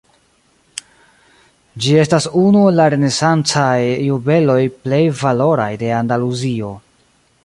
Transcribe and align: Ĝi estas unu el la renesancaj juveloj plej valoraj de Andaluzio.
Ĝi 1.83 1.91
estas 2.03 2.25
unu 2.45 2.63
el 2.69 2.79
la 2.81 2.87
renesancaj 2.93 3.77
juveloj 4.07 4.59
plej 4.87 5.03
valoraj 5.21 5.71
de 5.85 5.93
Andaluzio. 5.99 6.73